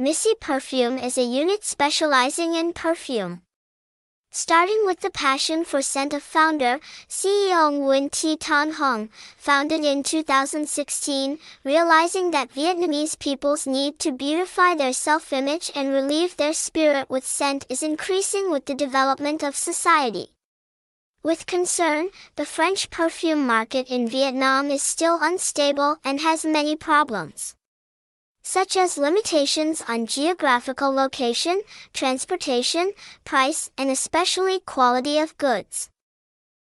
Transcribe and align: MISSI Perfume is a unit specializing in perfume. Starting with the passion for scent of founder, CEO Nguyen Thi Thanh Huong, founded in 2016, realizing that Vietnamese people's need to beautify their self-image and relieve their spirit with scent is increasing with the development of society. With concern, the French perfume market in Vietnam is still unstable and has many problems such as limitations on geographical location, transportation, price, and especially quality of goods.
MISSI 0.00 0.38
Perfume 0.38 0.96
is 0.96 1.18
a 1.18 1.24
unit 1.24 1.64
specializing 1.64 2.54
in 2.54 2.72
perfume. 2.72 3.42
Starting 4.30 4.86
with 4.86 5.00
the 5.00 5.10
passion 5.10 5.64
for 5.64 5.82
scent 5.82 6.14
of 6.14 6.22
founder, 6.22 6.78
CEO 7.08 7.72
Nguyen 7.72 8.08
Thi 8.08 8.36
Thanh 8.36 8.74
Huong, 8.74 9.08
founded 9.36 9.84
in 9.84 10.04
2016, 10.04 11.40
realizing 11.64 12.30
that 12.30 12.54
Vietnamese 12.54 13.18
people's 13.18 13.66
need 13.66 13.98
to 13.98 14.12
beautify 14.12 14.76
their 14.76 14.92
self-image 14.92 15.72
and 15.74 15.88
relieve 15.88 16.36
their 16.36 16.52
spirit 16.52 17.10
with 17.10 17.26
scent 17.26 17.66
is 17.68 17.82
increasing 17.82 18.52
with 18.52 18.66
the 18.66 18.76
development 18.76 19.42
of 19.42 19.56
society. 19.56 20.28
With 21.24 21.46
concern, 21.46 22.10
the 22.36 22.46
French 22.46 22.90
perfume 22.90 23.44
market 23.44 23.88
in 23.90 24.06
Vietnam 24.06 24.70
is 24.70 24.80
still 24.80 25.18
unstable 25.20 25.96
and 26.04 26.20
has 26.20 26.44
many 26.44 26.76
problems 26.76 27.56
such 28.48 28.78
as 28.78 28.96
limitations 28.96 29.82
on 29.86 30.06
geographical 30.06 30.90
location, 30.90 31.60
transportation, 31.92 32.92
price, 33.22 33.70
and 33.76 33.90
especially 33.90 34.58
quality 34.60 35.18
of 35.18 35.36
goods. 35.36 35.90